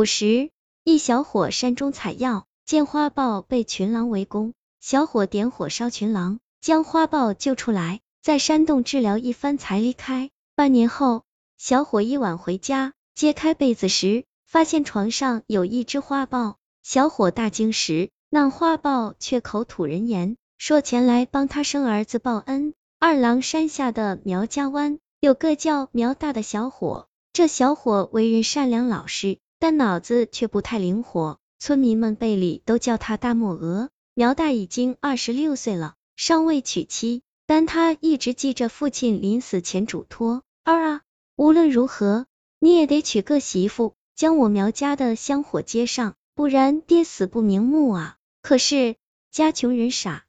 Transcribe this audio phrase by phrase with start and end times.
[0.00, 0.48] 午时，
[0.82, 10.30] 一小伙山中采药，见花豹被群狼围攻，小伙点火烧群狼，将花豹救出来，在山洞治疗一番才离开。
[10.56, 11.24] 半年后，
[11.58, 16.56] 小伙一晚回家，揭开被子时，发现床上有一只花豹。
[16.82, 22.72] 小伙大惊时，那花豹却口吐人言，说前来帮他生儿子报恩。
[22.98, 33.90] 二郎山下的苗家湾有个叫苗大的小伙，这小伙为人善良老实，但脑子却不太灵活，村民们背里都叫他大木鹅。
[34.14, 41.02] 苗大已经二十六岁了，尚未娶妻，但他一直记着父亲临死前嘱托：二啊，
[41.36, 42.26] 无论如何
[42.58, 48.16] 你也得娶个媳妇，将我苗家的香火接上，不然爹死不瞑目啊。
[48.40, 48.96] 可是
[49.30, 50.24] 家穷人傻。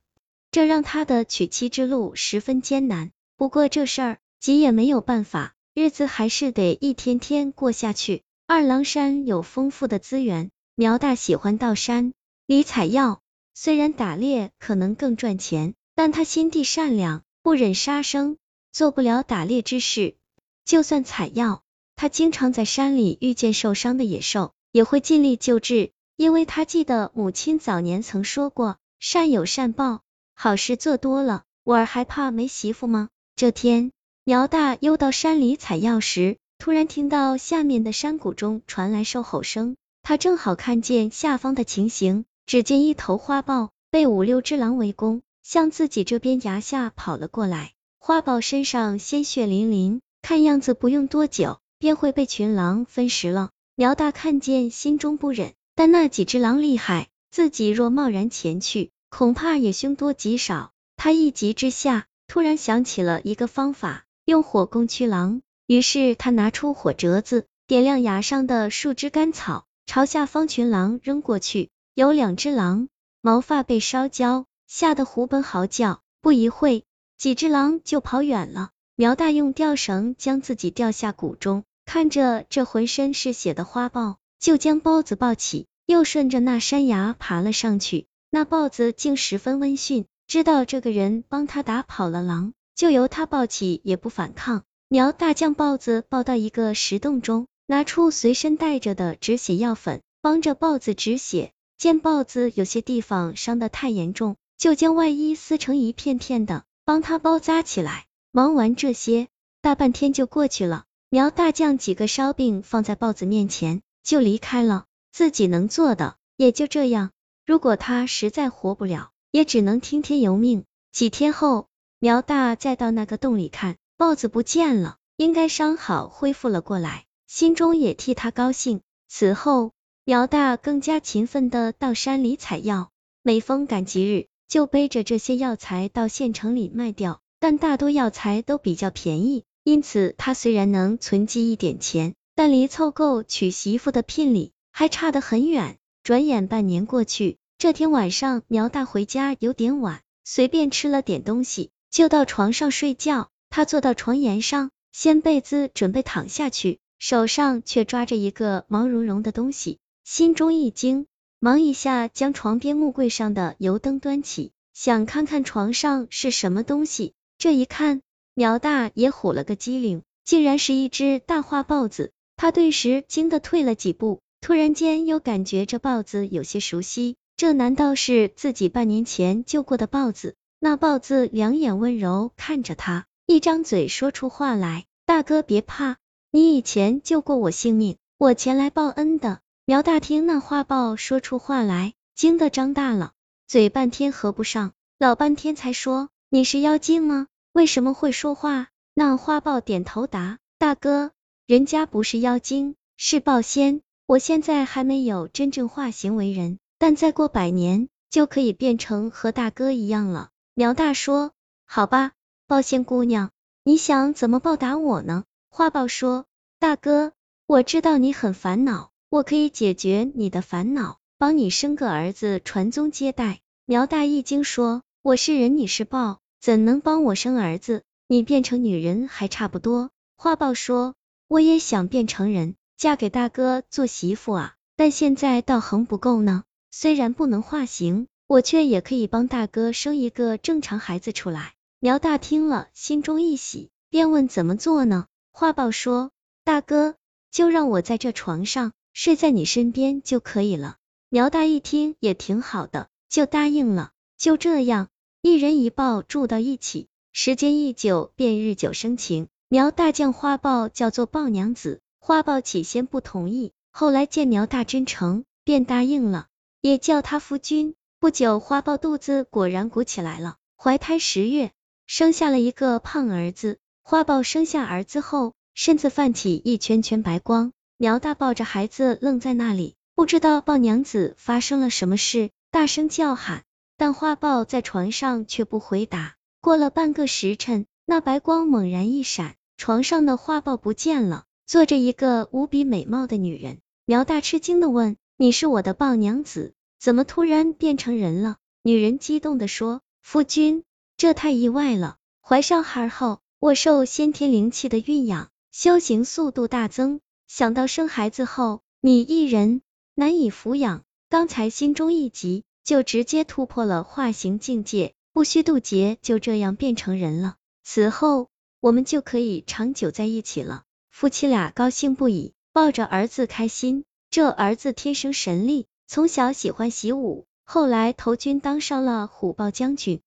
[0.51, 8.23] 这让他的娶妻之路十分艰难，不过这事儿急也没有办法，日子还是得一天天过下去。
[8.53, 12.13] 二郎山有丰富的资源，苗大喜欢到山
[12.45, 13.21] 里采药，
[13.53, 18.35] 虽然打猎可能更赚钱，但他心地善良，不忍杀生，
[18.73, 20.17] 做不了打猎之事。
[20.65, 21.63] 就算采药，
[21.95, 30.01] 他经常在山里遇见受伤的野兽，也会尽力救治，因为他记得母亲早年曾说过，善有善报。
[30.35, 33.07] 好事做多了，我儿还怕没媳妇吗？
[33.37, 33.93] 这天，
[34.25, 47.71] 苗大又到山里采药时，突然听到下面的山谷中传来兽吼声，他正好看见下方的情形，只见一头花豹被五六只狼围攻，向自己这边崖下跑了过来。
[47.97, 53.49] 花豹身上鲜血淋淋，看样子不用多久便会被群狼分食了。
[53.73, 58.91] 苗大看见，心中不忍，但那几只狼厉害，自己若贸然前去。
[59.09, 65.41] 恐怕也凶多吉少，他一急之下，突然想起了一个方法，用火攻驱狼。
[65.71, 71.69] 于是他拿出火折子，点亮崖上的树枝干草，朝下方群狼扔过去。
[71.93, 72.89] 有两只狼
[73.21, 76.01] 毛发被烧焦，吓得狐奔嚎叫。
[76.19, 76.83] 不一会，
[77.17, 78.71] 几只狼就跑远了。
[78.97, 88.07] 苗大用吊绳将自己吊下谷中，看着这浑身是血的花豹，就将豹子抱起，又顺着那山崖爬了上去。
[88.29, 94.65] 那豹子竟十分温驯，知道这个人帮他打跑了狼，就由他抱起，也不反抗。
[94.93, 101.53] 苗大将豹子抱到一个石洞中，拿出随身带着的止血药粉，帮着豹子止血。
[101.77, 108.03] 见豹子有些地方伤得太严重，就将外衣撕成一片片的，帮他包扎起来。
[108.33, 109.29] 忙完这些，
[109.61, 110.83] 大半天就过去了。
[111.09, 114.87] 苗大将几个烧饼放在豹子面前，就离开了。
[115.13, 117.11] 自己能做的也就这样。
[117.45, 120.65] 如果他实在活不了，也只能听天由命。
[120.91, 128.81] 几天后，苗大再到那个洞里看，豹子不见了，应该伤好恢复了过来，心中也替他高兴。
[129.07, 129.73] 此后，
[130.05, 132.89] 苗大更加勤奋的到山里采药，
[133.21, 137.21] 每逢赶集日，就背着这些药材到县城里卖掉。
[137.39, 145.77] 但大多药材都比较便宜，因此他虽然能存积一点钱，但离凑够娶媳妇的聘礼还差得很远。
[146.01, 153.29] 转眼半年过去，这天晚上苗大回家有点晚，随便吃了点东西，就到床上睡觉。
[153.51, 161.05] 他坐到床沿上，掀被子准备躺下去，手上却抓着一个毛茸茸的东西，心中一惊，
[161.37, 167.13] 忙一下将床边木柜上的油灯端起，想看看床上是什么东西。
[167.37, 168.01] 这一看，
[168.33, 174.21] 苗大也唬了个机灵，竟然是一只大花豹子，他顿时惊得退了几步。
[174.39, 180.35] 突然间又感觉这豹子有些熟悉，这难道是自己半年前救过的豹子？
[180.57, 185.95] 那豹子两眼温柔看着他，一张嘴说出话来：“大哥别怕，
[186.31, 193.13] 你以前救过我性命，我前来报恩的。”苗大听那花豹说出话来，惊得张大了
[193.47, 197.27] 嘴，半天合不上，老半天才说：“你是妖精吗？
[197.53, 201.11] 为什么会说话？”那花豹点头答：“大哥，
[201.47, 210.31] 人家不是妖精，是豹仙。”我现在还没有真正化形为人，但再过百年就可以变成和大哥一样了。
[210.53, 211.31] 苗大说
[211.65, 212.11] ：“好吧，
[212.51, 213.29] 抱仙姑娘，
[213.63, 216.25] 你想怎么报答我呢？”花豹说
[216.59, 217.13] ：“大哥，
[217.47, 227.83] 我知道你很烦恼，我可以解决你的烦恼，帮你生个儿子传宗接代。”苗大一惊说：“我是人，你是豹，怎能帮我生儿子？
[228.09, 229.89] 你变成女人还差不多。”
[230.19, 230.95] 花豹说
[231.29, 236.43] ：“我也想变成人。”嫁给大哥做媳妇啊，但现在倒横不够呢。
[236.69, 241.53] 虽然不能化形，我却也可以帮大哥生一个正常孩子出来。
[241.83, 245.07] 苗大听了，心中一喜，便问怎么做呢？
[245.31, 246.11] 花豹说：
[246.43, 246.93] 大哥，
[247.31, 250.75] 就让我在这床上睡在你身边就可以了。
[251.09, 253.93] 苗大一听也挺好的，就答应了。
[254.15, 254.89] 就这样，
[255.23, 259.27] 一人一豹住到一起，时间一久便日久生情。
[259.49, 266.27] 苗大将花豹叫做豹娘子，花豹起先不同意，后来见苗大真诚，便答应了，
[266.61, 267.73] 也叫他夫君。
[267.99, 271.51] 不久，花豹肚子果然鼓起来了，怀胎十月，
[271.93, 273.57] 生下了一个胖儿子。
[273.83, 277.51] 花豹生下儿子后，身子泛起一圈圈白光。
[277.75, 283.43] 苗大抱着孩子愣在那里，不知道豹娘子发生了什么事，大声叫喊，
[283.75, 286.15] 但花豹在床上却不回答。
[286.39, 293.57] 过了半个时辰，那白光猛然一闪，床上的花豹不见了，坐着一个无比美貌的女人。
[293.85, 300.63] 苗大吃惊的问：“你是我的豹娘子，怎么突然变成人了？”女人激动的说：“夫君，
[301.01, 301.97] 这太意外了！
[302.21, 309.63] 怀上孩后，我受先天灵气的蕴养，修行速度大增。”想到生孩子后你一人
[309.95, 317.33] 难以抚养，刚才心中一急，就直接突破了化形境界，不需渡劫，就这样变成人了。
[317.63, 320.65] 此后我们就可以长久在一起了。
[320.91, 323.85] 夫妻俩高兴不已，抱着儿子开心。
[324.11, 329.99] 这儿子天生神力，从小喜欢习武，后来投军当上了虎豹将军。